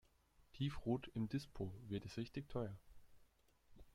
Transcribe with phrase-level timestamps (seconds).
[0.53, 2.75] "Tiefrot im Dispo" wird es richtig teuer.